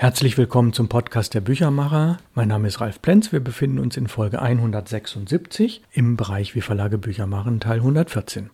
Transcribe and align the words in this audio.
Herzlich 0.00 0.38
willkommen 0.38 0.72
zum 0.72 0.88
Podcast 0.88 1.34
der 1.34 1.42
Büchermacher. 1.42 2.16
Mein 2.32 2.48
Name 2.48 2.68
ist 2.68 2.80
Ralf 2.80 3.02
Plenz. 3.02 3.32
Wir 3.32 3.40
befinden 3.40 3.78
uns 3.78 3.98
in 3.98 4.08
Folge 4.08 4.40
176 4.40 5.82
im 5.92 6.16
Bereich 6.16 6.54
Wie 6.54 6.62
Verlage 6.62 6.96
Bücher 6.96 7.26
machen, 7.26 7.60
Teil 7.60 7.80
114. 7.80 8.48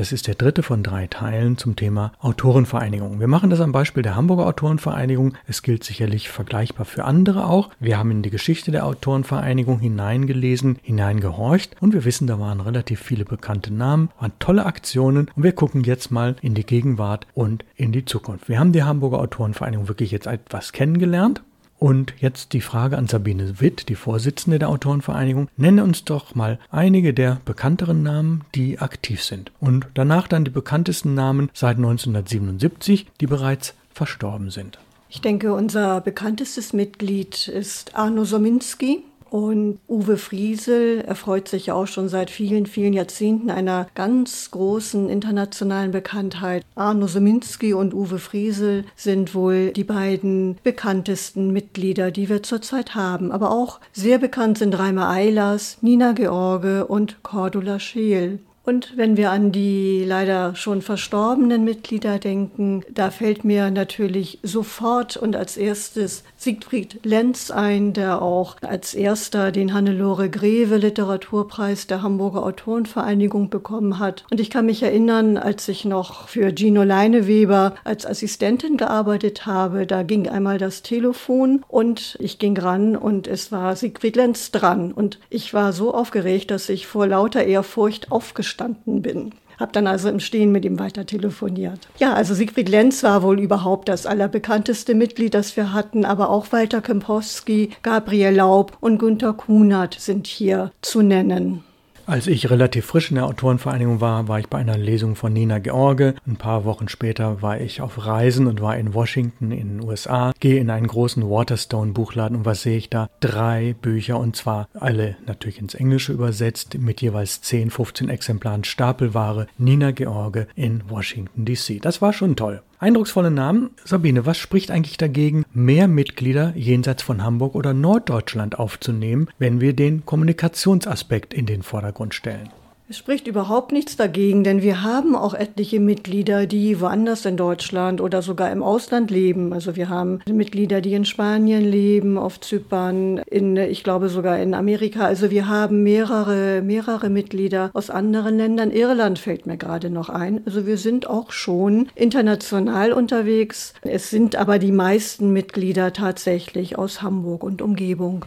Das 0.00 0.12
ist 0.12 0.28
der 0.28 0.34
dritte 0.34 0.62
von 0.62 0.82
drei 0.82 1.08
Teilen 1.08 1.58
zum 1.58 1.76
Thema 1.76 2.12
Autorenvereinigung. 2.20 3.20
Wir 3.20 3.28
machen 3.28 3.50
das 3.50 3.60
am 3.60 3.70
Beispiel 3.70 4.02
der 4.02 4.16
Hamburger 4.16 4.46
Autorenvereinigung. 4.46 5.34
Es 5.46 5.60
gilt 5.60 5.84
sicherlich 5.84 6.30
vergleichbar 6.30 6.86
für 6.86 7.04
andere 7.04 7.46
auch. 7.46 7.68
Wir 7.80 7.98
haben 7.98 8.10
in 8.10 8.22
die 8.22 8.30
Geschichte 8.30 8.70
der 8.70 8.86
Autorenvereinigung 8.86 9.78
hineingelesen, 9.78 10.78
hineingehorcht 10.80 11.76
und 11.82 11.92
wir 11.92 12.06
wissen, 12.06 12.26
da 12.26 12.40
waren 12.40 12.62
relativ 12.62 12.98
viele 12.98 13.26
bekannte 13.26 13.74
Namen, 13.74 14.08
waren 14.18 14.32
tolle 14.38 14.64
Aktionen 14.64 15.30
und 15.36 15.42
wir 15.42 15.52
gucken 15.52 15.84
jetzt 15.84 16.10
mal 16.10 16.34
in 16.40 16.54
die 16.54 16.64
Gegenwart 16.64 17.26
und 17.34 17.66
in 17.76 17.92
die 17.92 18.06
Zukunft. 18.06 18.48
Wir 18.48 18.58
haben 18.58 18.72
die 18.72 18.84
Hamburger 18.84 19.18
Autorenvereinigung 19.18 19.88
wirklich 19.88 20.12
jetzt 20.12 20.26
etwas 20.26 20.72
kennengelernt 20.72 21.42
und 21.80 22.12
jetzt 22.20 22.52
die 22.52 22.60
Frage 22.60 22.96
an 22.96 23.08
Sabine 23.08 23.60
Witt, 23.60 23.88
die 23.88 23.94
Vorsitzende 23.96 24.58
der 24.60 24.68
Autorenvereinigung. 24.68 25.48
Nenne 25.56 25.82
uns 25.82 26.04
doch 26.04 26.34
mal 26.34 26.60
einige 26.70 27.12
der 27.12 27.40
bekannteren 27.46 28.02
Namen, 28.02 28.42
die 28.54 28.78
aktiv 28.78 29.24
sind. 29.24 29.50
Und 29.60 29.86
danach 29.94 30.28
dann 30.28 30.44
die 30.44 30.50
bekanntesten 30.50 31.14
Namen 31.14 31.50
seit 31.54 31.78
1977, 31.78 33.06
die 33.20 33.26
bereits 33.26 33.74
verstorben 33.92 34.50
sind. 34.50 34.78
Ich 35.08 35.22
denke, 35.22 35.54
unser 35.54 36.00
bekanntestes 36.02 36.72
Mitglied 36.72 37.48
ist 37.48 37.96
Arno 37.96 38.24
Sominski. 38.24 39.02
Und 39.30 39.78
Uwe 39.88 40.16
Friesel 40.16 41.02
erfreut 41.02 41.46
sich 41.46 41.66
ja 41.66 41.74
auch 41.74 41.86
schon 41.86 42.08
seit 42.08 42.30
vielen, 42.30 42.66
vielen 42.66 42.92
Jahrzehnten 42.92 43.50
einer 43.50 43.86
ganz 43.94 44.50
großen 44.50 45.08
internationalen 45.08 45.92
Bekanntheit. 45.92 46.64
Arno 46.74 47.06
Seminski 47.06 47.72
und 47.72 47.94
Uwe 47.94 48.18
Friesel 48.18 48.84
sind 48.96 49.34
wohl 49.34 49.70
die 49.70 49.84
beiden 49.84 50.58
bekanntesten 50.64 51.52
Mitglieder, 51.52 52.10
die 52.10 52.28
wir 52.28 52.42
zurzeit 52.42 52.96
haben. 52.96 53.30
Aber 53.30 53.52
auch 53.52 53.78
sehr 53.92 54.18
bekannt 54.18 54.58
sind 54.58 54.76
Reimer 54.76 55.08
Eilers, 55.08 55.78
Nina 55.80 56.12
George 56.12 56.86
und 56.86 57.22
Cordula 57.22 57.78
Scheel. 57.78 58.40
Und 58.62 58.96
wenn 58.96 59.16
wir 59.16 59.30
an 59.30 59.52
die 59.52 60.04
leider 60.06 60.54
schon 60.54 60.82
verstorbenen 60.82 61.64
Mitglieder 61.64 62.18
denken, 62.18 62.82
da 62.90 63.10
fällt 63.10 63.42
mir 63.42 63.70
natürlich 63.70 64.38
sofort 64.42 65.16
und 65.16 65.34
als 65.34 65.56
erstes 65.56 66.24
Siegfried 66.36 67.00
Lenz 67.02 67.50
ein, 67.50 67.94
der 67.94 68.20
auch 68.20 68.56
als 68.60 68.94
erster 68.94 69.50
den 69.50 69.72
Hannelore 69.72 70.28
Greve 70.28 70.76
Literaturpreis 70.76 71.86
der 71.86 72.02
Hamburger 72.02 72.44
Autorenvereinigung 72.44 73.48
bekommen 73.48 73.98
hat. 73.98 74.24
Und 74.30 74.40
ich 74.40 74.50
kann 74.50 74.66
mich 74.66 74.82
erinnern, 74.82 75.38
als 75.38 75.66
ich 75.68 75.86
noch 75.86 76.28
für 76.28 76.52
Gino 76.54 76.82
Leineweber 76.82 77.74
als 77.84 78.04
Assistentin 78.04 78.76
gearbeitet 78.76 79.46
habe, 79.46 79.86
da 79.86 80.02
ging 80.02 80.28
einmal 80.28 80.58
das 80.58 80.82
Telefon 80.82 81.64
und 81.66 82.16
ich 82.20 82.38
ging 82.38 82.58
ran 82.58 82.94
und 82.94 83.26
es 83.26 83.50
war 83.50 83.74
Siegfried 83.74 84.16
Lenz 84.16 84.50
dran. 84.50 84.92
Und 84.92 85.18
ich 85.30 85.54
war 85.54 85.72
so 85.72 85.94
aufgeregt, 85.94 86.50
dass 86.50 86.68
ich 86.68 86.86
vor 86.86 87.06
lauter 87.06 87.44
Ehrfurcht 87.44 88.12
aufgestanden 88.12 88.49
aufgestanden 88.50 89.02
bin. 89.02 89.32
Hab 89.58 89.74
dann 89.74 89.86
also 89.86 90.08
im 90.08 90.20
Stehen 90.20 90.52
mit 90.52 90.64
ihm 90.64 90.78
weiter 90.78 91.04
telefoniert. 91.04 91.88
Ja, 91.98 92.14
also 92.14 92.32
Siegfried 92.32 92.70
Lenz 92.70 93.02
war 93.02 93.22
wohl 93.22 93.38
überhaupt 93.38 93.90
das 93.90 94.06
allerbekannteste 94.06 94.94
Mitglied, 94.94 95.34
das 95.34 95.54
wir 95.56 95.74
hatten, 95.74 96.06
aber 96.06 96.30
auch 96.30 96.50
Walter 96.50 96.80
Kempowski, 96.80 97.70
Gabriel 97.82 98.34
Laub 98.36 98.78
und 98.80 98.98
Günter 98.98 99.34
Kunert 99.34 99.96
sind 99.98 100.26
hier 100.26 100.72
zu 100.80 101.02
nennen. 101.02 101.62
Als 102.10 102.26
ich 102.26 102.50
relativ 102.50 102.86
frisch 102.86 103.12
in 103.12 103.14
der 103.14 103.26
Autorenvereinigung 103.26 104.00
war, 104.00 104.26
war 104.26 104.40
ich 104.40 104.48
bei 104.48 104.58
einer 104.58 104.76
Lesung 104.76 105.14
von 105.14 105.32
Nina 105.32 105.60
George. 105.60 106.16
Ein 106.26 106.34
paar 106.34 106.64
Wochen 106.64 106.88
später 106.88 107.40
war 107.40 107.60
ich 107.60 107.80
auf 107.82 108.04
Reisen 108.04 108.48
und 108.48 108.60
war 108.60 108.76
in 108.76 108.94
Washington 108.94 109.52
in 109.52 109.78
den 109.78 109.88
USA, 109.88 110.32
gehe 110.40 110.58
in 110.58 110.70
einen 110.70 110.88
großen 110.88 111.22
Waterstone 111.30 111.92
Buchladen 111.92 112.38
und 112.38 112.44
was 112.44 112.62
sehe 112.62 112.78
ich 112.78 112.90
da? 112.90 113.08
Drei 113.20 113.76
Bücher 113.80 114.18
und 114.18 114.34
zwar 114.34 114.68
alle 114.74 115.18
natürlich 115.24 115.60
ins 115.60 115.76
Englische 115.76 116.12
übersetzt 116.12 116.76
mit 116.80 117.00
jeweils 117.00 117.42
10, 117.42 117.70
15 117.70 118.08
Exemplaren 118.08 118.64
Stapelware. 118.64 119.46
Nina 119.56 119.92
George 119.92 120.48
in 120.56 120.82
Washington 120.88 121.44
DC. 121.44 121.80
Das 121.80 122.02
war 122.02 122.12
schon 122.12 122.34
toll. 122.34 122.60
Eindrucksvolle 122.82 123.30
Namen. 123.30 123.72
Sabine, 123.84 124.24
was 124.24 124.38
spricht 124.38 124.70
eigentlich 124.70 124.96
dagegen, 124.96 125.44
mehr 125.52 125.86
Mitglieder 125.86 126.54
jenseits 126.56 127.02
von 127.02 127.22
Hamburg 127.22 127.54
oder 127.54 127.74
Norddeutschland 127.74 128.58
aufzunehmen, 128.58 129.28
wenn 129.38 129.60
wir 129.60 129.74
den 129.74 130.06
Kommunikationsaspekt 130.06 131.34
in 131.34 131.44
den 131.44 131.62
Vordergrund 131.62 132.14
stellen? 132.14 132.48
Es 132.90 132.98
spricht 132.98 133.28
überhaupt 133.28 133.70
nichts 133.70 133.96
dagegen, 133.96 134.42
denn 134.42 134.62
wir 134.62 134.82
haben 134.82 135.14
auch 135.14 135.32
etliche 135.32 135.78
Mitglieder, 135.78 136.46
die 136.46 136.80
woanders 136.80 137.24
in 137.24 137.36
Deutschland 137.36 138.00
oder 138.00 138.20
sogar 138.20 138.50
im 138.50 138.64
Ausland 138.64 139.12
leben. 139.12 139.52
Also 139.52 139.76
wir 139.76 139.88
haben 139.88 140.18
Mitglieder, 140.28 140.80
die 140.80 140.94
in 140.94 141.04
Spanien 141.04 141.64
leben, 141.64 142.18
auf 142.18 142.40
Zypern, 142.40 143.18
in, 143.30 143.56
ich 143.56 143.84
glaube 143.84 144.08
sogar 144.08 144.40
in 144.40 144.54
Amerika. 144.54 145.04
Also 145.04 145.30
wir 145.30 145.46
haben 145.46 145.84
mehrere, 145.84 146.62
mehrere 146.62 147.10
Mitglieder 147.10 147.70
aus 147.74 147.90
anderen 147.90 148.36
Ländern. 148.36 148.72
Irland 148.72 149.20
fällt 149.20 149.46
mir 149.46 149.56
gerade 149.56 149.88
noch 149.88 150.08
ein. 150.08 150.40
Also 150.44 150.66
wir 150.66 150.76
sind 150.76 151.08
auch 151.08 151.30
schon 151.30 151.90
international 151.94 152.92
unterwegs. 152.92 153.72
Es 153.82 154.10
sind 154.10 154.34
aber 154.34 154.58
die 154.58 154.72
meisten 154.72 155.32
Mitglieder 155.32 155.92
tatsächlich 155.92 156.76
aus 156.76 157.02
Hamburg 157.02 157.44
und 157.44 157.62
Umgebung. 157.62 158.24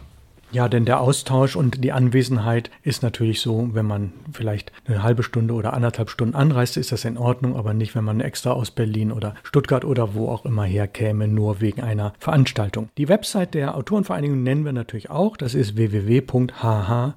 Ja, 0.54 0.68
denn 0.68 0.84
der 0.84 1.00
Austausch 1.00 1.56
und 1.56 1.82
die 1.82 1.90
Anwesenheit 1.90 2.70
ist 2.84 3.02
natürlich 3.02 3.40
so, 3.40 3.70
wenn 3.72 3.86
man 3.86 4.12
vielleicht 4.32 4.70
eine 4.86 5.02
halbe 5.02 5.24
Stunde 5.24 5.52
oder 5.52 5.72
anderthalb 5.72 6.10
Stunden 6.10 6.36
anreist, 6.36 6.76
ist 6.76 6.92
das 6.92 7.04
in 7.04 7.18
Ordnung, 7.18 7.56
aber 7.56 7.74
nicht, 7.74 7.96
wenn 7.96 8.04
man 8.04 8.20
extra 8.20 8.52
aus 8.52 8.70
Berlin 8.70 9.10
oder 9.10 9.34
Stuttgart 9.42 9.84
oder 9.84 10.14
wo 10.14 10.28
auch 10.28 10.44
immer 10.44 10.62
herkäme, 10.62 11.26
nur 11.26 11.60
wegen 11.60 11.82
einer 11.82 12.12
Veranstaltung. 12.20 12.88
Die 12.98 13.08
Website 13.08 13.54
der 13.54 13.76
Autorenvereinigung 13.76 14.44
nennen 14.44 14.64
wir 14.64 14.72
natürlich 14.72 15.10
auch, 15.10 15.36
das 15.36 15.54
ist 15.54 15.76
www.hh- 15.76 17.14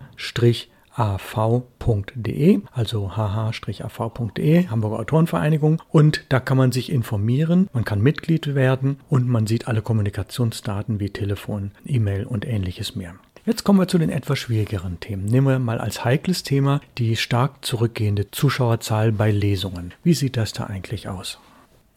av.de, 0.98 2.62
also 2.72 3.16
hh-av.de, 3.16 4.68
Hamburger 4.68 5.00
Autorenvereinigung. 5.00 5.80
Und 5.90 6.26
da 6.30 6.40
kann 6.40 6.58
man 6.58 6.72
sich 6.72 6.92
informieren, 6.92 7.70
man 7.72 7.86
kann 7.86 8.02
Mitglied 8.02 8.56
werden 8.56 9.00
und 9.08 9.28
man 9.28 9.46
sieht 9.46 9.68
alle 9.68 9.84
Kommunikationsdaten 9.84 11.00
wie 11.00 11.12
Telefon, 11.12 11.70
E-Mail 11.86 12.26
und 12.26 12.48
ähnliches 12.48 12.96
mehr. 12.96 13.14
Jetzt 13.48 13.64
kommen 13.64 13.80
wir 13.80 13.88
zu 13.88 13.98
den 13.98 14.10
etwas 14.10 14.40
schwierigeren 14.40 15.00
Themen. 15.00 15.24
Nehmen 15.24 15.48
wir 15.48 15.58
mal 15.58 15.80
als 15.80 16.04
heikles 16.04 16.44
Thema 16.44 16.82
die 16.98 17.16
stark 17.16 17.64
zurückgehende 17.64 18.30
Zuschauerzahl 18.30 19.14
bei 19.14 19.32
Lesungen. 19.32 19.94
Wie 20.04 20.14
sieht 20.14 20.36
das 20.36 20.52
da 20.52 20.66
eigentlich 20.66 21.08
aus? 21.08 21.40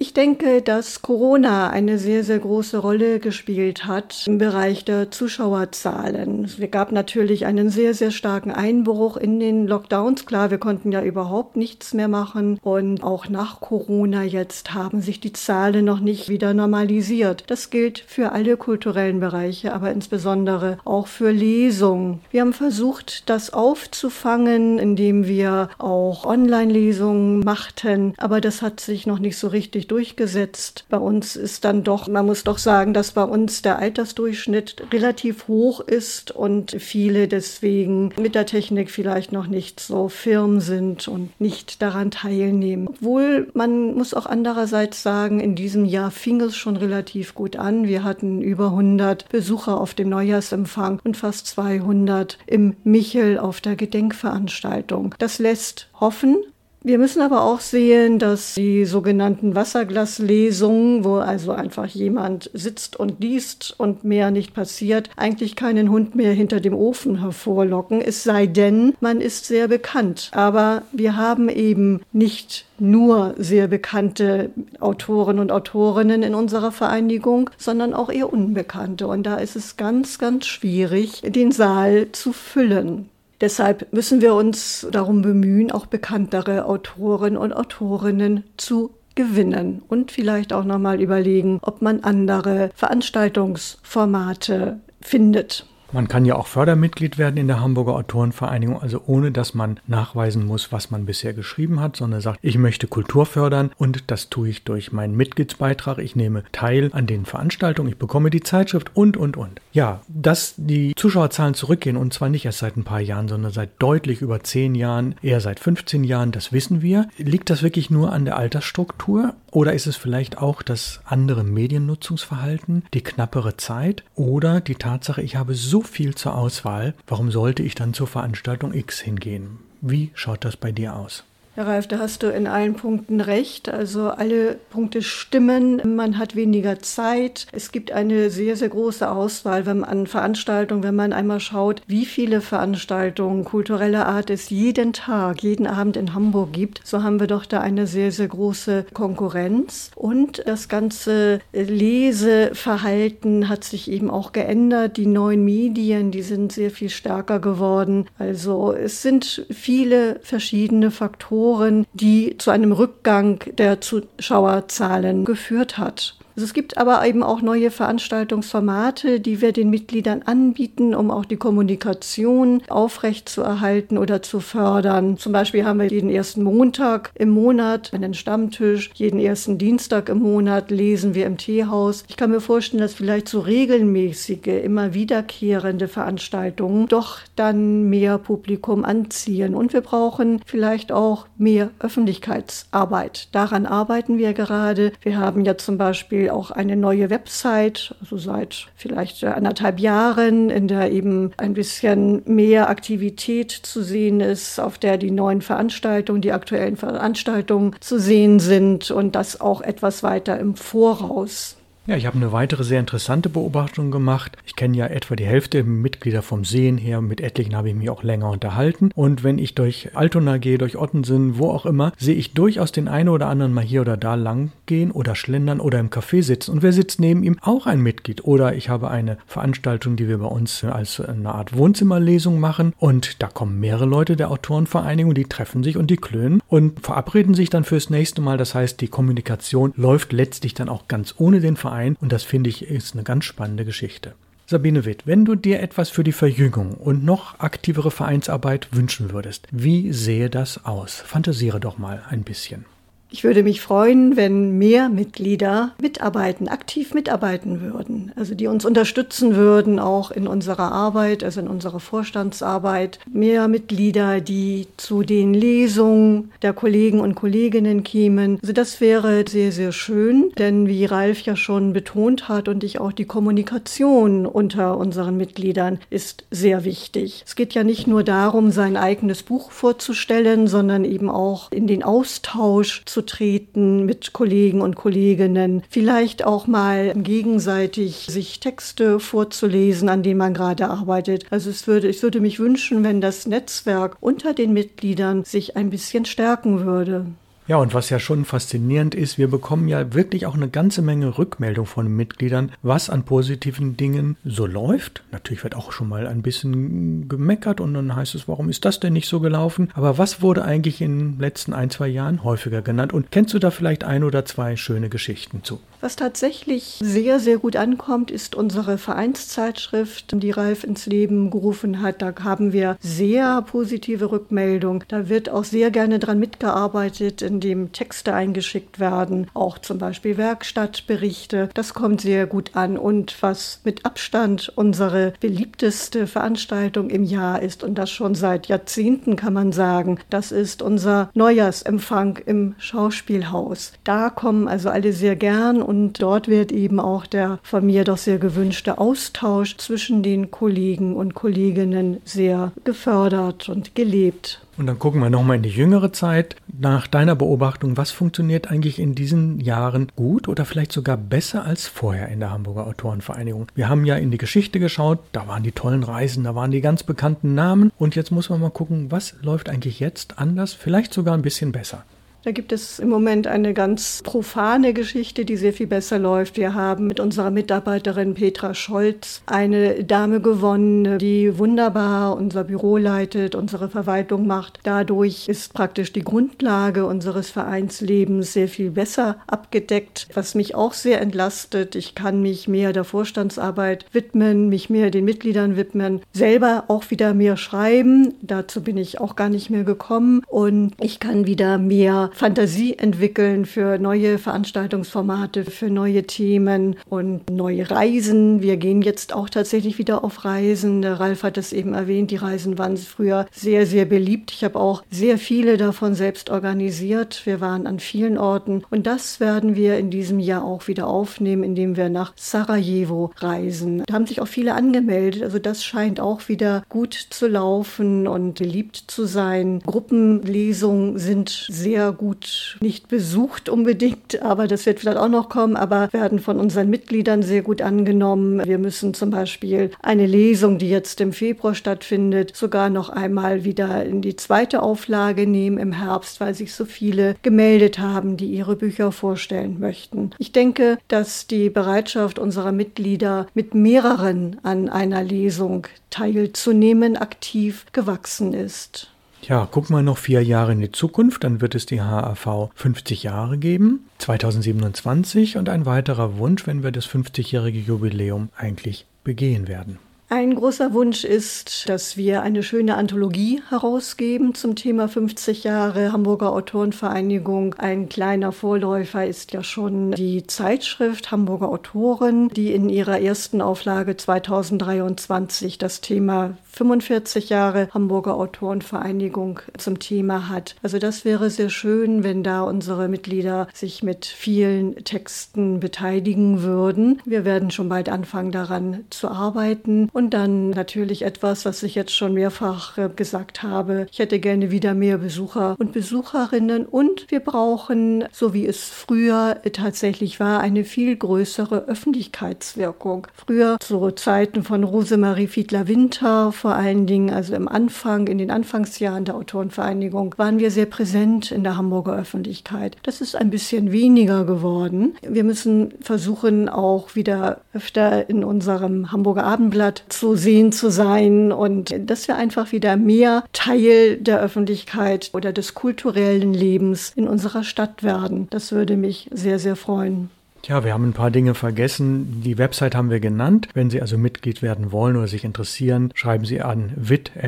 Ich 0.02 0.14
denke, 0.14 0.62
dass 0.62 1.02
Corona 1.02 1.68
eine 1.68 1.98
sehr, 1.98 2.24
sehr 2.24 2.38
große 2.38 2.78
Rolle 2.78 3.20
gespielt 3.20 3.84
hat 3.84 4.24
im 4.26 4.38
Bereich 4.38 4.86
der 4.86 5.10
Zuschauerzahlen. 5.10 6.44
Es 6.44 6.56
gab 6.70 6.90
natürlich 6.90 7.44
einen 7.44 7.68
sehr, 7.68 7.92
sehr 7.92 8.10
starken 8.10 8.50
Einbruch 8.50 9.18
in 9.18 9.38
den 9.38 9.66
Lockdowns. 9.66 10.24
Klar, 10.24 10.50
wir 10.50 10.56
konnten 10.56 10.90
ja 10.90 11.02
überhaupt 11.02 11.58
nichts 11.58 11.92
mehr 11.92 12.08
machen. 12.08 12.58
Und 12.62 13.02
auch 13.02 13.28
nach 13.28 13.60
Corona 13.60 14.22
jetzt 14.22 14.72
haben 14.72 15.02
sich 15.02 15.20
die 15.20 15.34
Zahlen 15.34 15.84
noch 15.84 16.00
nicht 16.00 16.30
wieder 16.30 16.54
normalisiert. 16.54 17.44
Das 17.48 17.68
gilt 17.68 17.98
für 17.98 18.32
alle 18.32 18.56
kulturellen 18.56 19.20
Bereiche, 19.20 19.74
aber 19.74 19.92
insbesondere 19.92 20.78
auch 20.86 21.08
für 21.08 21.30
Lesungen. 21.30 22.20
Wir 22.30 22.40
haben 22.40 22.54
versucht, 22.54 23.28
das 23.28 23.52
aufzufangen, 23.52 24.78
indem 24.78 25.26
wir 25.26 25.68
auch 25.76 26.24
Online-Lesungen 26.24 27.40
machten. 27.40 28.14
Aber 28.16 28.40
das 28.40 28.62
hat 28.62 28.80
sich 28.80 29.06
noch 29.06 29.18
nicht 29.18 29.36
so 29.36 29.48
richtig 29.48 29.89
durchgesetzt. 29.90 30.84
Bei 30.88 30.98
uns 30.98 31.36
ist 31.36 31.64
dann 31.64 31.82
doch, 31.82 32.08
man 32.08 32.26
muss 32.26 32.44
doch 32.44 32.58
sagen, 32.58 32.94
dass 32.94 33.12
bei 33.12 33.24
uns 33.24 33.62
der 33.62 33.78
Altersdurchschnitt 33.78 34.84
relativ 34.92 35.48
hoch 35.48 35.80
ist 35.80 36.30
und 36.30 36.76
viele 36.78 37.28
deswegen 37.28 38.12
mit 38.20 38.34
der 38.34 38.46
Technik 38.46 38.90
vielleicht 38.90 39.32
noch 39.32 39.46
nicht 39.46 39.80
so 39.80 40.08
firm 40.08 40.60
sind 40.60 41.08
und 41.08 41.38
nicht 41.40 41.82
daran 41.82 42.10
teilnehmen. 42.10 42.88
Obwohl 42.88 43.48
man 43.54 43.94
muss 43.94 44.14
auch 44.14 44.26
andererseits 44.26 45.02
sagen, 45.02 45.40
in 45.40 45.54
diesem 45.54 45.84
Jahr 45.84 46.10
fing 46.10 46.40
es 46.40 46.56
schon 46.56 46.76
relativ 46.76 47.34
gut 47.34 47.56
an. 47.56 47.86
Wir 47.86 48.04
hatten 48.04 48.42
über 48.42 48.66
100 48.66 49.28
Besucher 49.28 49.80
auf 49.80 49.94
dem 49.94 50.08
Neujahrsempfang 50.08 51.00
und 51.04 51.16
fast 51.16 51.46
200 51.48 52.38
im 52.46 52.76
Michel 52.84 53.38
auf 53.38 53.60
der 53.60 53.76
Gedenkveranstaltung. 53.76 55.14
Das 55.18 55.38
lässt 55.38 55.88
hoffen, 55.98 56.36
wir 56.82 56.98
müssen 56.98 57.20
aber 57.20 57.42
auch 57.42 57.60
sehen, 57.60 58.18
dass 58.18 58.54
die 58.54 58.86
sogenannten 58.86 59.54
Wasserglaslesungen, 59.54 61.04
wo 61.04 61.16
also 61.16 61.52
einfach 61.52 61.86
jemand 61.86 62.50
sitzt 62.54 62.96
und 62.98 63.20
liest 63.20 63.74
und 63.76 64.02
mehr 64.02 64.30
nicht 64.30 64.54
passiert, 64.54 65.10
eigentlich 65.16 65.56
keinen 65.56 65.90
Hund 65.90 66.14
mehr 66.14 66.32
hinter 66.32 66.58
dem 66.58 66.74
Ofen 66.74 67.20
hervorlocken, 67.20 68.00
es 68.00 68.24
sei 68.24 68.46
denn, 68.46 68.94
man 69.00 69.20
ist 69.20 69.44
sehr 69.44 69.68
bekannt. 69.68 70.30
Aber 70.32 70.82
wir 70.92 71.16
haben 71.16 71.50
eben 71.50 72.00
nicht 72.12 72.64
nur 72.78 73.34
sehr 73.36 73.68
bekannte 73.68 74.50
Autoren 74.80 75.38
und 75.38 75.52
Autorinnen 75.52 76.22
in 76.22 76.34
unserer 76.34 76.72
Vereinigung, 76.72 77.50
sondern 77.58 77.92
auch 77.92 78.08
eher 78.08 78.32
unbekannte. 78.32 79.06
Und 79.06 79.24
da 79.24 79.36
ist 79.36 79.54
es 79.54 79.76
ganz, 79.76 80.18
ganz 80.18 80.46
schwierig, 80.46 81.20
den 81.26 81.52
Saal 81.52 82.08
zu 82.12 82.32
füllen. 82.32 83.10
Deshalb 83.40 83.92
müssen 83.92 84.20
wir 84.20 84.34
uns 84.34 84.88
darum 84.90 85.22
bemühen, 85.22 85.70
auch 85.70 85.86
bekanntere 85.86 86.66
Autoren 86.66 87.36
und 87.36 87.52
Autorinnen 87.52 88.42
zu 88.56 88.90
gewinnen 89.14 89.82
und 89.88 90.10
vielleicht 90.12 90.52
auch 90.52 90.64
nochmal 90.64 91.00
überlegen, 91.00 91.58
ob 91.62 91.80
man 91.82 92.00
andere 92.00 92.70
Veranstaltungsformate 92.74 94.80
findet. 95.00 95.66
Man 95.92 96.08
kann 96.08 96.24
ja 96.24 96.36
auch 96.36 96.46
Fördermitglied 96.46 97.18
werden 97.18 97.36
in 97.36 97.48
der 97.48 97.60
Hamburger 97.60 97.94
Autorenvereinigung, 97.94 98.80
also 98.80 99.02
ohne 99.06 99.32
dass 99.32 99.54
man 99.54 99.80
nachweisen 99.86 100.46
muss, 100.46 100.70
was 100.72 100.90
man 100.90 101.06
bisher 101.06 101.32
geschrieben 101.32 101.80
hat, 101.80 101.96
sondern 101.96 102.20
sagt, 102.20 102.38
ich 102.42 102.58
möchte 102.58 102.86
Kultur 102.86 103.26
fördern 103.26 103.70
und 103.76 104.10
das 104.10 104.30
tue 104.30 104.48
ich 104.48 104.64
durch 104.64 104.92
meinen 104.92 105.16
Mitgliedsbeitrag. 105.16 105.98
Ich 105.98 106.14
nehme 106.14 106.44
teil 106.52 106.90
an 106.92 107.06
den 107.06 107.24
Veranstaltungen, 107.24 107.88
ich 107.88 107.98
bekomme 107.98 108.30
die 108.30 108.42
Zeitschrift 108.42 108.90
und, 108.94 109.16
und, 109.16 109.36
und. 109.36 109.60
Ja, 109.72 110.00
dass 110.08 110.54
die 110.56 110.94
Zuschauerzahlen 110.96 111.54
zurückgehen 111.54 111.96
und 111.96 112.12
zwar 112.12 112.28
nicht 112.28 112.44
erst 112.44 112.58
seit 112.58 112.76
ein 112.76 112.84
paar 112.84 113.00
Jahren, 113.00 113.28
sondern 113.28 113.52
seit 113.52 113.70
deutlich 113.78 114.22
über 114.22 114.42
zehn 114.42 114.74
Jahren, 114.74 115.16
eher 115.22 115.40
seit 115.40 115.60
15 115.60 116.04
Jahren, 116.04 116.32
das 116.32 116.52
wissen 116.52 116.82
wir. 116.82 117.08
Liegt 117.16 117.50
das 117.50 117.62
wirklich 117.62 117.90
nur 117.90 118.12
an 118.12 118.24
der 118.24 118.36
Altersstruktur 118.36 119.34
oder 119.50 119.72
ist 119.72 119.86
es 119.86 119.96
vielleicht 119.96 120.38
auch 120.38 120.62
das 120.62 121.00
andere 121.04 121.44
Mediennutzungsverhalten, 121.44 122.84
die 122.94 123.02
knappere 123.02 123.56
Zeit 123.56 124.04
oder 124.14 124.60
die 124.60 124.76
Tatsache, 124.76 125.22
ich 125.22 125.36
habe 125.36 125.54
so 125.54 125.82
viel 125.82 126.14
zur 126.14 126.34
Auswahl, 126.36 126.94
warum 127.06 127.30
sollte 127.30 127.62
ich 127.62 127.74
dann 127.74 127.94
zur 127.94 128.06
Veranstaltung 128.06 128.72
X 128.72 129.00
hingehen? 129.00 129.58
Wie 129.80 130.10
schaut 130.14 130.44
das 130.44 130.56
bei 130.56 130.72
dir 130.72 130.94
aus? 130.94 131.24
Herr 131.60 131.66
Ralf, 131.66 131.88
da 131.88 131.98
hast 131.98 132.22
du 132.22 132.28
in 132.28 132.46
allen 132.46 132.72
Punkten 132.72 133.20
recht. 133.20 133.68
Also 133.68 134.08
alle 134.08 134.56
Punkte 134.70 135.02
stimmen. 135.02 135.94
Man 135.94 136.16
hat 136.16 136.34
weniger 136.34 136.78
Zeit. 136.78 137.46
Es 137.52 137.70
gibt 137.70 137.92
eine 137.92 138.30
sehr, 138.30 138.56
sehr 138.56 138.70
große 138.70 139.10
Auswahl 139.10 139.66
wenn 139.66 139.80
man 139.80 139.90
an 139.90 140.06
Veranstaltungen, 140.06 140.82
wenn 140.82 140.96
man 140.96 141.12
einmal 141.12 141.38
schaut, 141.38 141.82
wie 141.86 142.06
viele 142.06 142.40
Veranstaltungen 142.40 143.44
kultureller 143.44 144.06
Art 144.06 144.30
es 144.30 144.48
jeden 144.48 144.94
Tag, 144.94 145.42
jeden 145.42 145.66
Abend 145.66 145.98
in 145.98 146.14
Hamburg 146.14 146.54
gibt. 146.54 146.80
So 146.82 147.02
haben 147.02 147.20
wir 147.20 147.26
doch 147.26 147.44
da 147.44 147.60
eine 147.60 147.86
sehr, 147.86 148.10
sehr 148.10 148.28
große 148.28 148.86
Konkurrenz. 148.94 149.90
Und 149.96 150.42
das 150.46 150.70
ganze 150.70 151.40
Leseverhalten 151.52 153.50
hat 153.50 153.64
sich 153.64 153.90
eben 153.90 154.08
auch 154.08 154.32
geändert. 154.32 154.96
Die 154.96 155.04
neuen 155.04 155.44
Medien, 155.44 156.10
die 156.10 156.22
sind 156.22 156.52
sehr 156.52 156.70
viel 156.70 156.88
stärker 156.88 157.38
geworden. 157.38 158.06
Also 158.18 158.72
es 158.72 159.02
sind 159.02 159.44
viele 159.50 160.20
verschiedene 160.22 160.90
Faktoren 160.90 161.49
Faktoren, 161.50 161.84
die 161.94 162.38
zu 162.38 162.52
einem 162.52 162.70
Rückgang 162.70 163.42
der 163.58 163.80
Zuschauerzahlen 163.80 165.24
geführt 165.24 165.78
hat. 165.78 166.16
Also 166.40 166.48
es 166.48 166.54
gibt 166.54 166.78
aber 166.78 167.06
eben 167.06 167.22
auch 167.22 167.42
neue 167.42 167.70
Veranstaltungsformate, 167.70 169.20
die 169.20 169.42
wir 169.42 169.52
den 169.52 169.68
Mitgliedern 169.68 170.22
anbieten, 170.22 170.94
um 170.94 171.10
auch 171.10 171.26
die 171.26 171.36
Kommunikation 171.36 172.62
aufrechtzuerhalten 172.70 173.98
oder 173.98 174.22
zu 174.22 174.40
fördern. 174.40 175.18
Zum 175.18 175.34
Beispiel 175.34 175.66
haben 175.66 175.80
wir 175.80 175.88
jeden 175.88 176.08
ersten 176.08 176.42
Montag 176.42 177.10
im 177.14 177.28
Monat 177.28 177.92
einen 177.92 178.14
Stammtisch, 178.14 178.88
jeden 178.94 179.20
ersten 179.20 179.58
Dienstag 179.58 180.08
im 180.08 180.20
Monat 180.20 180.70
lesen 180.70 181.14
wir 181.14 181.26
im 181.26 181.36
Teehaus. 181.36 182.04
Ich 182.08 182.16
kann 182.16 182.30
mir 182.30 182.40
vorstellen, 182.40 182.80
dass 182.80 182.94
vielleicht 182.94 183.28
so 183.28 183.40
regelmäßige, 183.40 184.62
immer 184.64 184.94
wiederkehrende 184.94 185.88
Veranstaltungen 185.88 186.88
doch 186.88 187.18
dann 187.36 187.90
mehr 187.90 188.16
Publikum 188.16 188.86
anziehen. 188.86 189.54
Und 189.54 189.74
wir 189.74 189.82
brauchen 189.82 190.40
vielleicht 190.46 190.90
auch 190.90 191.26
mehr 191.36 191.68
Öffentlichkeitsarbeit. 191.80 193.28
Daran 193.32 193.66
arbeiten 193.66 194.16
wir 194.16 194.32
gerade. 194.32 194.92
Wir 195.02 195.18
haben 195.18 195.44
ja 195.44 195.58
zum 195.58 195.76
Beispiel 195.76 196.29
auch 196.30 196.50
eine 196.50 196.76
neue 196.76 197.10
Website, 197.10 197.94
also 198.00 198.16
seit 198.16 198.68
vielleicht 198.76 199.22
anderthalb 199.24 199.80
Jahren, 199.80 200.50
in 200.50 200.68
der 200.68 200.90
eben 200.90 201.32
ein 201.36 201.54
bisschen 201.54 202.22
mehr 202.26 202.68
Aktivität 202.68 203.50
zu 203.50 203.82
sehen 203.82 204.20
ist, 204.20 204.58
auf 204.58 204.78
der 204.78 204.96
die 204.98 205.10
neuen 205.10 205.42
Veranstaltungen, 205.42 206.20
die 206.20 206.32
aktuellen 206.32 206.76
Veranstaltungen 206.76 207.76
zu 207.80 207.98
sehen 207.98 208.40
sind 208.40 208.90
und 208.90 209.14
das 209.14 209.40
auch 209.40 209.60
etwas 209.60 210.02
weiter 210.02 210.38
im 210.38 210.56
Voraus. 210.56 211.56
Ja, 211.86 211.96
ich 211.96 212.04
habe 212.04 212.16
eine 212.16 212.30
weitere 212.30 212.62
sehr 212.62 212.78
interessante 212.78 213.30
Beobachtung 213.30 213.90
gemacht. 213.90 214.36
Ich 214.44 214.54
kenne 214.54 214.76
ja 214.76 214.86
etwa 214.86 215.16
die 215.16 215.24
Hälfte 215.24 215.58
der 215.58 215.64
Mitglieder 215.64 216.20
vom 216.20 216.44
Sehen 216.44 216.76
her. 216.76 217.00
Mit 217.00 217.22
etlichen 217.22 217.56
habe 217.56 217.70
ich 217.70 217.74
mich 217.74 217.88
auch 217.88 218.02
länger 218.02 218.30
unterhalten. 218.30 218.90
Und 218.94 219.24
wenn 219.24 219.38
ich 219.38 219.54
durch 219.54 219.96
Altona 219.96 220.36
gehe, 220.36 220.58
durch 220.58 220.76
Ottensen, 220.76 221.38
wo 221.38 221.50
auch 221.50 221.64
immer, 221.64 221.92
sehe 221.98 222.14
ich 222.14 222.34
durchaus 222.34 222.70
den 222.70 222.86
einen 222.86 223.08
oder 223.08 223.28
anderen 223.28 223.54
mal 223.54 223.64
hier 223.64 223.80
oder 223.80 223.96
da 223.96 224.14
lang 224.14 224.52
gehen 224.66 224.90
oder 224.90 225.14
schlendern 225.14 225.58
oder 225.58 225.80
im 225.80 225.88
Café 225.88 226.22
sitzen. 226.22 226.52
Und 226.52 226.62
wer 226.62 226.74
sitzt 226.74 227.00
neben 227.00 227.24
ihm? 227.24 227.38
Auch 227.40 227.66
ein 227.66 227.80
Mitglied. 227.80 228.24
Oder 228.24 228.54
ich 228.54 228.68
habe 228.68 228.90
eine 228.90 229.16
Veranstaltung, 229.26 229.96
die 229.96 230.06
wir 230.06 230.18
bei 230.18 230.26
uns 230.26 230.62
als 230.62 231.00
eine 231.00 231.34
Art 231.34 231.56
Wohnzimmerlesung 231.56 232.38
machen. 232.38 232.74
Und 232.78 233.22
da 233.22 233.26
kommen 233.26 233.58
mehrere 233.58 233.86
Leute 233.86 234.16
der 234.16 234.30
Autorenvereinigung, 234.30 235.14
die 235.14 235.24
treffen 235.24 235.64
sich 235.64 235.78
und 235.78 235.90
die 235.90 235.96
klönen 235.96 236.42
und 236.46 236.80
verabreden 236.80 237.34
sich 237.34 237.48
dann 237.48 237.64
fürs 237.64 237.88
nächste 237.88 238.20
Mal. 238.20 238.36
Das 238.36 238.54
heißt, 238.54 238.82
die 238.82 238.88
Kommunikation 238.88 239.72
läuft 239.76 240.12
letztlich 240.12 240.52
dann 240.52 240.68
auch 240.68 240.86
ganz 240.86 241.14
ohne 241.16 241.40
den 241.40 241.56
Verein 241.56 241.69
ein 241.70 241.96
und 242.00 242.12
das 242.12 242.22
finde 242.22 242.50
ich 242.50 242.66
ist 242.66 242.94
eine 242.94 243.04
ganz 243.04 243.24
spannende 243.24 243.64
Geschichte. 243.64 244.14
Sabine 244.46 244.84
Witt, 244.84 245.06
wenn 245.06 245.24
du 245.24 245.36
dir 245.36 245.60
etwas 245.60 245.90
für 245.90 246.02
die 246.02 246.10
Verjüngung 246.10 246.74
und 246.74 247.04
noch 247.04 247.38
aktivere 247.38 247.92
Vereinsarbeit 247.92 248.68
wünschen 248.72 249.12
würdest, 249.12 249.46
wie 249.52 249.92
sähe 249.92 250.28
das 250.28 250.64
aus? 250.64 250.96
Fantasiere 250.96 251.60
doch 251.60 251.78
mal 251.78 252.02
ein 252.08 252.24
bisschen. 252.24 252.64
Ich 253.12 253.24
würde 253.24 253.42
mich 253.42 253.60
freuen, 253.60 254.16
wenn 254.16 254.56
mehr 254.56 254.88
Mitglieder 254.88 255.72
mitarbeiten, 255.80 256.46
aktiv 256.46 256.94
mitarbeiten 256.94 257.60
würden. 257.60 258.12
Also 258.14 258.36
die 258.36 258.46
uns 258.46 258.64
unterstützen 258.64 259.34
würden, 259.34 259.80
auch 259.80 260.12
in 260.12 260.28
unserer 260.28 260.70
Arbeit, 260.70 261.24
also 261.24 261.40
in 261.40 261.48
unserer 261.48 261.80
Vorstandsarbeit. 261.80 263.00
Mehr 263.12 263.48
Mitglieder, 263.48 264.20
die 264.20 264.68
zu 264.76 265.02
den 265.02 265.34
Lesungen 265.34 266.30
der 266.42 266.52
Kollegen 266.52 267.00
und 267.00 267.16
Kolleginnen 267.16 267.82
kämen. 267.82 268.38
Also 268.42 268.52
das 268.52 268.80
wäre 268.80 269.24
sehr, 269.28 269.50
sehr 269.50 269.72
schön, 269.72 270.30
denn 270.38 270.68
wie 270.68 270.84
Ralf 270.84 271.22
ja 271.22 271.34
schon 271.34 271.72
betont 271.72 272.28
hat 272.28 272.48
und 272.48 272.62
ich 272.62 272.80
auch 272.80 272.92
die 272.92 273.06
Kommunikation 273.06 274.24
unter 274.24 274.76
unseren 274.76 275.16
Mitgliedern 275.16 275.80
ist 275.90 276.24
sehr 276.30 276.64
wichtig. 276.64 277.24
Es 277.26 277.34
geht 277.34 277.54
ja 277.54 277.64
nicht 277.64 277.88
nur 277.88 278.04
darum, 278.04 278.52
sein 278.52 278.76
eigenes 278.76 279.24
Buch 279.24 279.50
vorzustellen, 279.50 280.46
sondern 280.46 280.84
eben 280.84 281.10
auch 281.10 281.50
in 281.50 281.66
den 281.66 281.82
Austausch 281.82 282.82
zu 282.86 282.99
treten 283.06 283.84
mit 283.86 284.12
Kollegen 284.12 284.60
und 284.60 284.76
Kolleginnen, 284.76 285.62
vielleicht 285.68 286.24
auch 286.24 286.46
mal 286.46 286.92
gegenseitig 286.94 288.06
sich 288.08 288.40
Texte 288.40 289.00
vorzulesen, 289.00 289.88
an 289.88 290.02
denen 290.02 290.18
man 290.18 290.34
gerade 290.34 290.68
arbeitet. 290.68 291.26
Also 291.30 291.50
es 291.50 291.66
würde, 291.66 291.88
ich 291.88 292.02
würde 292.02 292.20
mich 292.20 292.38
wünschen, 292.38 292.84
wenn 292.84 293.00
das 293.00 293.26
Netzwerk 293.26 293.96
unter 294.00 294.34
den 294.34 294.52
Mitgliedern 294.52 295.24
sich 295.24 295.56
ein 295.56 295.70
bisschen 295.70 296.04
stärken 296.04 296.64
würde. 296.64 297.06
Ja, 297.50 297.56
und 297.56 297.74
was 297.74 297.90
ja 297.90 297.98
schon 297.98 298.24
faszinierend 298.24 298.94
ist, 298.94 299.18
wir 299.18 299.26
bekommen 299.26 299.66
ja 299.66 299.92
wirklich 299.92 300.24
auch 300.26 300.36
eine 300.36 300.48
ganze 300.48 300.82
Menge 300.82 301.18
Rückmeldung 301.18 301.66
von 301.66 301.88
Mitgliedern, 301.88 302.52
was 302.62 302.88
an 302.88 303.02
positiven 303.02 303.76
Dingen 303.76 304.16
so 304.24 304.46
läuft. 304.46 305.02
Natürlich 305.10 305.42
wird 305.42 305.56
auch 305.56 305.72
schon 305.72 305.88
mal 305.88 306.06
ein 306.06 306.22
bisschen 306.22 307.08
gemeckert 307.08 307.60
und 307.60 307.74
dann 307.74 307.96
heißt 307.96 308.14
es, 308.14 308.28
warum 308.28 308.50
ist 308.50 308.64
das 308.64 308.78
denn 308.78 308.92
nicht 308.92 309.08
so 309.08 309.18
gelaufen? 309.18 309.72
Aber 309.74 309.98
was 309.98 310.22
wurde 310.22 310.44
eigentlich 310.44 310.80
in 310.80 310.98
den 310.98 311.18
letzten 311.18 311.52
ein, 311.52 311.70
zwei 311.70 311.88
Jahren 311.88 312.22
häufiger 312.22 312.62
genannt? 312.62 312.92
Und 312.92 313.10
kennst 313.10 313.34
du 313.34 313.40
da 313.40 313.50
vielleicht 313.50 313.82
ein 313.82 314.04
oder 314.04 314.24
zwei 314.24 314.54
schöne 314.54 314.88
Geschichten 314.88 315.42
zu? 315.42 315.58
Was 315.82 315.96
tatsächlich 315.96 316.78
sehr, 316.82 317.20
sehr 317.20 317.38
gut 317.38 317.56
ankommt, 317.56 318.10
ist 318.10 318.34
unsere 318.34 318.76
Vereinszeitschrift, 318.76 320.12
die 320.12 320.30
Ralf 320.30 320.62
ins 320.62 320.84
Leben 320.84 321.30
gerufen 321.30 321.80
hat. 321.80 322.02
Da 322.02 322.12
haben 322.22 322.52
wir 322.52 322.76
sehr 322.80 323.40
positive 323.42 324.10
Rückmeldungen. 324.10 324.84
Da 324.88 325.08
wird 325.08 325.30
auch 325.30 325.44
sehr 325.44 325.70
gerne 325.70 325.98
dran 325.98 326.18
mitgearbeitet, 326.18 327.22
indem 327.22 327.72
Texte 327.72 328.12
eingeschickt 328.12 328.78
werden, 328.78 329.28
auch 329.32 329.56
zum 329.56 329.78
Beispiel 329.78 330.18
Werkstattberichte. 330.18 331.48
Das 331.54 331.72
kommt 331.72 332.02
sehr 332.02 332.26
gut 332.26 332.50
an. 332.56 332.76
Und 332.76 333.16
was 333.22 333.60
mit 333.64 333.86
Abstand 333.86 334.52
unsere 334.56 335.14
beliebteste 335.20 336.06
Veranstaltung 336.06 336.90
im 336.90 337.04
Jahr 337.04 337.40
ist, 337.40 337.64
und 337.64 337.76
das 337.76 337.90
schon 337.90 338.14
seit 338.14 338.48
Jahrzehnten 338.48 339.16
kann 339.16 339.32
man 339.32 339.52
sagen, 339.52 339.98
das 340.10 340.30
ist 340.30 340.60
unser 340.60 341.10
Neujahrsempfang 341.14 342.18
im 342.26 342.54
Schauspielhaus. 342.58 343.72
Da 343.84 344.10
kommen 344.10 344.46
also 344.46 344.68
alle 344.68 344.92
sehr 344.92 345.16
gern 345.16 345.62
und 345.70 346.02
dort 346.02 346.26
wird 346.26 346.50
eben 346.50 346.80
auch 346.80 347.06
der 347.06 347.38
von 347.44 347.64
mir 347.64 347.84
doch 347.84 347.96
sehr 347.96 348.18
gewünschte 348.18 348.78
Austausch 348.78 349.56
zwischen 349.56 350.02
den 350.02 350.32
Kollegen 350.32 350.96
und 350.96 351.14
Kolleginnen 351.14 351.98
sehr 352.04 352.50
gefördert 352.64 353.48
und 353.48 353.76
gelebt. 353.76 354.40
Und 354.58 354.66
dann 354.66 354.80
gucken 354.80 355.00
wir 355.00 355.10
nochmal 355.10 355.36
in 355.36 355.44
die 355.44 355.48
jüngere 355.48 355.92
Zeit. 355.92 356.34
Nach 356.58 356.88
deiner 356.88 357.14
Beobachtung, 357.14 357.76
was 357.76 357.92
funktioniert 357.92 358.50
eigentlich 358.50 358.80
in 358.80 358.96
diesen 358.96 359.38
Jahren 359.38 359.92
gut 359.94 360.26
oder 360.26 360.44
vielleicht 360.44 360.72
sogar 360.72 360.96
besser 360.96 361.44
als 361.44 361.68
vorher 361.68 362.08
in 362.08 362.18
der 362.18 362.32
Hamburger 362.32 362.66
Autorenvereinigung? 362.66 363.46
Wir 363.54 363.68
haben 363.68 363.84
ja 363.84 363.94
in 363.94 364.10
die 364.10 364.18
Geschichte 364.18 364.58
geschaut, 364.58 364.98
da 365.12 365.28
waren 365.28 365.44
die 365.44 365.52
tollen 365.52 365.84
Reisen, 365.84 366.24
da 366.24 366.34
waren 366.34 366.50
die 366.50 366.62
ganz 366.62 366.82
bekannten 366.82 367.36
Namen. 367.36 367.70
Und 367.78 367.94
jetzt 367.94 368.10
muss 368.10 368.28
man 368.28 368.40
mal 368.40 368.50
gucken, 368.50 368.90
was 368.90 369.14
läuft 369.22 369.48
eigentlich 369.48 369.78
jetzt 369.78 370.18
anders, 370.18 370.52
vielleicht 370.52 370.92
sogar 370.92 371.14
ein 371.14 371.22
bisschen 371.22 371.52
besser. 371.52 371.84
Da 372.22 372.32
gibt 372.32 372.52
es 372.52 372.78
im 372.78 372.90
Moment 372.90 373.26
eine 373.26 373.54
ganz 373.54 374.02
profane 374.04 374.74
Geschichte, 374.74 375.24
die 375.24 375.38
sehr 375.38 375.54
viel 375.54 375.66
besser 375.66 375.98
läuft. 375.98 376.36
Wir 376.36 376.54
haben 376.54 376.86
mit 376.86 377.00
unserer 377.00 377.30
Mitarbeiterin 377.30 378.12
Petra 378.12 378.52
Scholz 378.52 379.22
eine 379.24 379.84
Dame 379.84 380.20
gewonnen, 380.20 380.98
die 380.98 381.38
wunderbar 381.38 382.14
unser 382.16 382.44
Büro 382.44 382.76
leitet, 382.76 383.34
unsere 383.34 383.70
Verwaltung 383.70 384.26
macht. 384.26 384.60
Dadurch 384.64 385.28
ist 385.28 385.54
praktisch 385.54 385.94
die 385.94 386.04
Grundlage 386.04 386.84
unseres 386.84 387.30
Vereinslebens 387.30 388.34
sehr 388.34 388.48
viel 388.48 388.70
besser 388.70 389.16
abgedeckt, 389.26 390.06
was 390.12 390.34
mich 390.34 390.54
auch 390.54 390.74
sehr 390.74 391.00
entlastet. 391.00 391.74
Ich 391.74 391.94
kann 391.94 392.20
mich 392.20 392.48
mehr 392.48 392.74
der 392.74 392.84
Vorstandsarbeit 392.84 393.86
widmen, 393.92 394.50
mich 394.50 394.68
mehr 394.68 394.90
den 394.90 395.06
Mitgliedern 395.06 395.56
widmen, 395.56 396.02
selber 396.12 396.64
auch 396.68 396.90
wieder 396.90 397.14
mehr 397.14 397.38
schreiben. 397.38 398.12
Dazu 398.20 398.62
bin 398.62 398.76
ich 398.76 399.00
auch 399.00 399.16
gar 399.16 399.30
nicht 399.30 399.48
mehr 399.48 399.64
gekommen 399.64 400.20
und 400.28 400.72
ich 400.80 401.00
kann 401.00 401.26
wieder 401.26 401.56
mehr 401.56 402.09
Fantasie 402.12 402.76
entwickeln 402.78 403.46
für 403.46 403.78
neue 403.78 404.18
Veranstaltungsformate, 404.18 405.44
für 405.44 405.70
neue 405.70 406.04
Themen 406.04 406.76
und 406.88 407.30
neue 407.30 407.70
Reisen. 407.70 408.42
Wir 408.42 408.56
gehen 408.56 408.82
jetzt 408.82 409.12
auch 409.14 409.28
tatsächlich 409.28 409.78
wieder 409.78 410.04
auf 410.04 410.24
Reisen. 410.24 410.82
Der 410.82 411.00
Ralf 411.00 411.22
hat 411.22 411.38
es 411.38 411.52
eben 411.52 411.74
erwähnt, 411.74 412.10
die 412.10 412.16
Reisen 412.16 412.58
waren 412.58 412.76
früher 412.76 413.26
sehr, 413.32 413.66
sehr 413.66 413.84
beliebt. 413.84 414.32
Ich 414.32 414.44
habe 414.44 414.58
auch 414.58 414.82
sehr 414.90 415.18
viele 415.18 415.56
davon 415.56 415.94
selbst 415.94 416.30
organisiert. 416.30 417.22
Wir 417.24 417.40
waren 417.40 417.66
an 417.66 417.80
vielen 417.80 418.18
Orten 418.18 418.62
und 418.70 418.86
das 418.86 419.20
werden 419.20 419.56
wir 419.56 419.78
in 419.78 419.90
diesem 419.90 420.18
Jahr 420.18 420.44
auch 420.44 420.68
wieder 420.68 420.86
aufnehmen, 420.86 421.42
indem 421.42 421.76
wir 421.76 421.88
nach 421.88 422.12
Sarajevo 422.16 423.12
reisen. 423.16 423.84
Da 423.86 423.94
haben 423.94 424.06
sich 424.06 424.20
auch 424.20 424.28
viele 424.28 424.54
angemeldet. 424.54 425.22
Also 425.22 425.38
das 425.38 425.64
scheint 425.64 426.00
auch 426.00 426.28
wieder 426.28 426.62
gut 426.68 426.94
zu 426.94 427.26
laufen 427.26 428.06
und 428.06 428.38
beliebt 428.38 428.84
zu 428.88 429.04
sein. 429.06 429.60
Gruppenlesungen 429.64 430.98
sind 430.98 431.46
sehr 431.48 431.92
gut 432.00 432.56
nicht 432.62 432.88
besucht 432.88 433.50
unbedingt, 433.50 434.22
aber 434.22 434.46
das 434.46 434.64
wird 434.64 434.80
vielleicht 434.80 434.96
auch 434.96 435.10
noch 435.10 435.28
kommen, 435.28 435.54
aber 435.54 435.92
werden 435.92 436.18
von 436.18 436.40
unseren 436.40 436.70
Mitgliedern 436.70 437.22
sehr 437.22 437.42
gut 437.42 437.60
angenommen. 437.60 438.42
Wir 438.46 438.56
müssen 438.56 438.94
zum 438.94 439.10
Beispiel 439.10 439.70
eine 439.82 440.06
Lesung, 440.06 440.56
die 440.56 440.70
jetzt 440.70 441.02
im 441.02 441.12
Februar 441.12 441.54
stattfindet, 441.54 442.34
sogar 442.34 442.70
noch 442.70 442.88
einmal 442.88 443.44
wieder 443.44 443.84
in 443.84 444.00
die 444.00 444.16
zweite 444.16 444.62
Auflage 444.62 445.26
nehmen 445.26 445.58
im 445.58 445.72
Herbst, 445.72 446.20
weil 446.20 446.34
sich 446.34 446.54
so 446.54 446.64
viele 446.64 447.16
gemeldet 447.20 447.78
haben, 447.78 448.16
die 448.16 448.30
ihre 448.32 448.56
Bücher 448.56 448.92
vorstellen 448.92 449.60
möchten. 449.60 450.12
Ich 450.16 450.32
denke, 450.32 450.78
dass 450.88 451.26
die 451.26 451.50
Bereitschaft 451.50 452.18
unserer 452.18 452.52
Mitglieder, 452.52 453.26
mit 453.34 453.54
mehreren 453.54 454.38
an 454.42 454.70
einer 454.70 455.04
Lesung 455.04 455.66
teilzunehmen, 455.90 456.96
aktiv 456.96 457.66
gewachsen 457.72 458.32
ist. 458.32 458.89
Ja, 459.22 459.46
gucken 459.46 459.76
wir 459.76 459.82
noch 459.82 459.98
vier 459.98 460.22
Jahre 460.24 460.52
in 460.52 460.60
die 460.60 460.72
Zukunft, 460.72 461.24
dann 461.24 461.40
wird 461.40 461.54
es 461.54 461.66
die 461.66 461.82
HAV 461.82 462.50
50 462.54 463.02
Jahre 463.02 463.36
geben, 463.38 463.86
2027 463.98 465.36
und 465.36 465.48
ein 465.48 465.66
weiterer 465.66 466.16
Wunsch, 466.16 466.46
wenn 466.46 466.62
wir 466.62 466.72
das 466.72 466.88
50-jährige 466.88 467.58
Jubiläum 467.58 468.30
eigentlich 468.36 468.86
begehen 469.04 469.46
werden. 469.46 469.78
Ein 470.12 470.34
großer 470.34 470.74
Wunsch 470.74 471.04
ist, 471.04 471.68
dass 471.68 471.96
wir 471.96 472.22
eine 472.22 472.42
schöne 472.42 472.76
Anthologie 472.76 473.42
herausgeben 473.48 474.34
zum 474.34 474.56
Thema 474.56 474.88
50 474.88 475.44
Jahre 475.44 475.92
Hamburger 475.92 476.32
Autorenvereinigung. 476.32 477.54
Ein 477.54 477.88
kleiner 477.88 478.32
Vorläufer 478.32 479.06
ist 479.06 479.32
ja 479.32 479.44
schon 479.44 479.92
die 479.92 480.26
Zeitschrift 480.26 481.12
Hamburger 481.12 481.48
Autoren, 481.48 482.28
die 482.30 482.52
in 482.52 482.68
ihrer 482.68 483.00
ersten 483.00 483.40
Auflage 483.40 483.96
2023 483.96 485.58
das 485.58 485.80
Thema 485.80 486.36
45 486.52 487.28
Jahre 487.28 487.68
Hamburger 487.72 488.16
Autorenvereinigung 488.16 489.38
zum 489.58 489.78
Thema 489.78 490.28
hat. 490.28 490.56
Also 490.60 490.78
das 490.80 491.04
wäre 491.04 491.30
sehr 491.30 491.50
schön, 491.50 492.02
wenn 492.02 492.24
da 492.24 492.42
unsere 492.42 492.88
Mitglieder 492.88 493.46
sich 493.54 493.84
mit 493.84 494.06
vielen 494.06 494.74
Texten 494.84 495.60
beteiligen 495.60 496.42
würden. 496.42 497.00
Wir 497.04 497.24
werden 497.24 497.52
schon 497.52 497.68
bald 497.68 497.88
anfangen 497.88 498.32
daran 498.32 498.84
zu 498.90 499.06
arbeiten 499.06 499.88
und 499.92 499.99
dann 500.08 500.50
natürlich 500.50 501.02
etwas, 501.02 501.44
was 501.44 501.62
ich 501.62 501.74
jetzt 501.74 501.94
schon 501.94 502.14
mehrfach 502.14 502.78
äh, 502.78 502.88
gesagt 502.88 503.42
habe. 503.42 503.86
Ich 503.92 503.98
hätte 503.98 504.18
gerne 504.20 504.50
wieder 504.50 504.72
mehr 504.72 504.96
Besucher 504.96 505.56
und 505.58 505.72
Besucherinnen 505.72 506.64
und 506.64 507.10
wir 507.10 507.20
brauchen, 507.20 508.04
so 508.12 508.32
wie 508.32 508.46
es 508.46 508.70
früher 508.70 509.36
tatsächlich 509.52 510.20
war, 510.20 510.40
eine 510.40 510.64
viel 510.64 510.96
größere 510.96 511.66
Öffentlichkeitswirkung. 511.66 513.06
Früher 513.14 513.58
zu 513.60 513.90
Zeiten 513.90 514.44
von 514.44 514.64
Rosemarie 514.64 515.26
Fiedler-Winter 515.26 516.32
vor 516.32 516.54
allen 516.54 516.86
Dingen, 516.86 517.10
also 517.10 517.34
im 517.34 517.48
Anfang, 517.48 518.06
in 518.06 518.18
den 518.18 518.30
Anfangsjahren 518.30 519.04
der 519.04 519.16
Autorenvereinigung, 519.16 520.14
waren 520.16 520.38
wir 520.38 520.50
sehr 520.50 520.66
präsent 520.66 521.30
in 521.32 521.44
der 521.44 521.56
Hamburger 521.56 521.96
Öffentlichkeit. 521.96 522.76
Das 522.82 523.00
ist 523.00 523.16
ein 523.16 523.30
bisschen 523.30 523.72
weniger 523.72 524.24
geworden. 524.24 524.94
Wir 525.02 525.24
müssen 525.24 525.74
versuchen, 525.80 526.48
auch 526.48 526.94
wieder 526.94 527.40
öfter 527.52 528.08
in 528.08 528.24
unserem 528.24 528.92
Hamburger 528.92 529.24
Abendblatt 529.24 529.84
zu 529.90 530.16
sehen 530.16 530.52
zu 530.52 530.70
sein 530.70 531.32
und 531.32 531.74
dass 531.90 532.08
wir 532.08 532.16
einfach 532.16 532.52
wieder 532.52 532.76
mehr 532.76 533.24
Teil 533.32 533.96
der 533.96 534.20
Öffentlichkeit 534.20 535.10
oder 535.12 535.32
des 535.32 535.54
kulturellen 535.54 536.32
Lebens 536.32 536.92
in 536.96 537.08
unserer 537.08 537.44
Stadt 537.44 537.82
werden. 537.82 538.28
Das 538.30 538.52
würde 538.52 538.76
mich 538.76 539.08
sehr, 539.12 539.38
sehr 539.38 539.56
freuen. 539.56 540.10
Ja, 540.46 540.64
wir 540.64 540.72
haben 540.72 540.88
ein 540.88 540.94
paar 540.94 541.10
Dinge 541.10 541.34
vergessen. 541.34 542.22
Die 542.22 542.38
Website 542.38 542.74
haben 542.74 542.88
wir 542.90 543.00
genannt. 543.00 543.48
Wenn 543.52 543.68
Sie 543.68 543.82
also 543.82 543.98
Mitglied 543.98 544.40
werden 544.42 544.72
wollen 544.72 544.96
oder 544.96 545.06
sich 545.06 545.24
interessieren, 545.24 545.92
schreiben 545.94 546.24
Sie 546.24 546.40
an 546.40 546.72
wit.hh-av.de, 546.76 547.20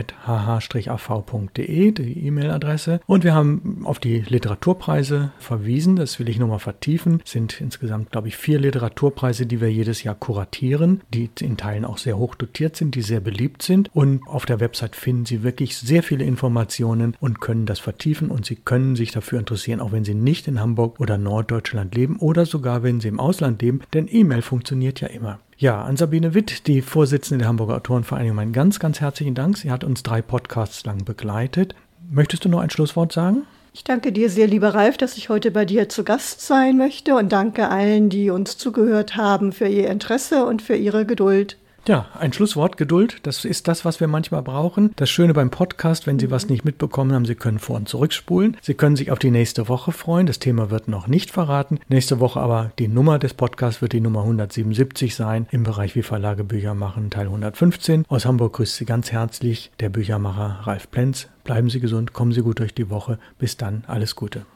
die 1.92 2.26
E-Mail-Adresse. 2.26 3.00
Und 3.06 3.24
wir 3.24 3.34
haben 3.34 3.82
auf 3.84 3.98
die 3.98 4.20
Literaturpreise 4.20 5.32
verwiesen. 5.38 5.96
Das 5.96 6.18
will 6.18 6.30
ich 6.30 6.38
nochmal 6.38 6.58
vertiefen. 6.58 7.20
Es 7.24 7.32
sind 7.32 7.60
insgesamt, 7.60 8.12
glaube 8.12 8.28
ich, 8.28 8.36
vier 8.36 8.58
Literaturpreise, 8.58 9.44
die 9.44 9.60
wir 9.60 9.70
jedes 9.70 10.02
Jahr 10.02 10.14
kuratieren, 10.14 11.02
die 11.12 11.28
in 11.40 11.58
Teilen 11.58 11.84
auch 11.84 11.98
sehr 11.98 12.16
hoch 12.16 12.34
dotiert 12.34 12.76
sind, 12.76 12.94
die 12.94 13.02
sehr 13.02 13.20
beliebt 13.20 13.60
sind. 13.62 13.90
Und 13.92 14.22
auf 14.26 14.46
der 14.46 14.58
Website 14.60 14.96
finden 14.96 15.26
Sie 15.26 15.42
wirklich 15.42 15.76
sehr 15.76 16.02
viele 16.02 16.24
Informationen 16.24 17.14
und 17.20 17.42
können 17.42 17.66
das 17.66 17.78
vertiefen. 17.78 18.30
Und 18.30 18.46
Sie 18.46 18.56
können 18.56 18.96
sich 18.96 19.12
dafür 19.12 19.38
interessieren, 19.38 19.80
auch 19.80 19.92
wenn 19.92 20.04
Sie 20.04 20.14
nicht 20.14 20.48
in 20.48 20.60
Hamburg 20.60 20.98
oder 20.98 21.18
Norddeutschland 21.18 21.94
leben 21.94 22.16
oder 22.16 22.46
sogar 22.46 22.82
wenn 22.82 23.01
Sie 23.02 23.08
im 23.08 23.20
Ausland 23.20 23.60
leben, 23.60 23.82
denn 23.92 24.08
E-Mail 24.10 24.40
funktioniert 24.40 25.00
ja 25.00 25.08
immer. 25.08 25.38
Ja, 25.58 25.82
an 25.82 25.96
Sabine 25.96 26.34
Witt, 26.34 26.66
die 26.66 26.82
Vorsitzende 26.82 27.42
der 27.42 27.48
Hamburger 27.48 27.76
Autorenvereinigung, 27.76 28.38
einen 28.38 28.52
ganz, 28.52 28.78
ganz 28.80 29.00
herzlichen 29.00 29.34
Dank. 29.34 29.58
Sie 29.58 29.70
hat 29.70 29.84
uns 29.84 30.02
drei 30.02 30.22
Podcasts 30.22 30.84
lang 30.84 31.04
begleitet. 31.04 31.74
Möchtest 32.10 32.44
du 32.44 32.48
noch 32.48 32.60
ein 32.60 32.70
Schlusswort 32.70 33.12
sagen? 33.12 33.42
Ich 33.74 33.84
danke 33.84 34.12
dir 34.12 34.28
sehr, 34.28 34.46
lieber 34.46 34.74
Ralf, 34.74 34.98
dass 34.98 35.16
ich 35.16 35.28
heute 35.28 35.50
bei 35.50 35.64
dir 35.64 35.88
zu 35.88 36.04
Gast 36.04 36.42
sein 36.42 36.76
möchte 36.76 37.14
und 37.14 37.32
danke 37.32 37.68
allen, 37.68 38.10
die 38.10 38.28
uns 38.28 38.58
zugehört 38.58 39.16
haben, 39.16 39.52
für 39.52 39.66
ihr 39.66 39.88
Interesse 39.88 40.44
und 40.44 40.60
für 40.60 40.76
ihre 40.76 41.06
Geduld. 41.06 41.56
Ja, 41.88 42.06
ein 42.16 42.32
Schlusswort, 42.32 42.76
Geduld, 42.76 43.18
das 43.24 43.44
ist 43.44 43.66
das, 43.66 43.84
was 43.84 43.98
wir 43.98 44.06
manchmal 44.06 44.42
brauchen. 44.42 44.92
Das 44.94 45.10
Schöne 45.10 45.34
beim 45.34 45.50
Podcast, 45.50 46.06
wenn 46.06 46.20
Sie 46.20 46.30
was 46.30 46.48
nicht 46.48 46.64
mitbekommen 46.64 47.12
haben, 47.12 47.24
Sie 47.24 47.34
können 47.34 47.58
vor- 47.58 47.74
und 47.74 47.88
zurückspulen. 47.88 48.56
Sie 48.62 48.74
können 48.74 48.94
sich 48.94 49.10
auf 49.10 49.18
die 49.18 49.32
nächste 49.32 49.68
Woche 49.68 49.90
freuen. 49.90 50.26
Das 50.26 50.38
Thema 50.38 50.70
wird 50.70 50.86
noch 50.86 51.08
nicht 51.08 51.32
verraten. 51.32 51.80
Nächste 51.88 52.20
Woche 52.20 52.38
aber 52.38 52.70
die 52.78 52.86
Nummer 52.86 53.18
des 53.18 53.34
Podcasts 53.34 53.82
wird 53.82 53.94
die 53.94 54.00
Nummer 54.00 54.20
177 54.20 55.16
sein 55.16 55.48
im 55.50 55.64
Bereich 55.64 55.96
Wie 55.96 56.04
Verlage 56.04 56.44
Bücher 56.44 56.74
machen, 56.74 57.10
Teil 57.10 57.26
115. 57.26 58.04
Aus 58.08 58.26
Hamburg 58.26 58.52
grüßt 58.52 58.76
Sie 58.76 58.84
ganz 58.84 59.10
herzlich 59.10 59.72
der 59.80 59.88
Büchermacher 59.88 60.60
Ralf 60.62 60.88
Plenz. 60.88 61.26
Bleiben 61.42 61.68
Sie 61.68 61.80
gesund, 61.80 62.12
kommen 62.12 62.30
Sie 62.30 62.42
gut 62.42 62.60
durch 62.60 62.74
die 62.74 62.90
Woche. 62.90 63.18
Bis 63.40 63.56
dann, 63.56 63.82
alles 63.88 64.14
Gute. 64.14 64.46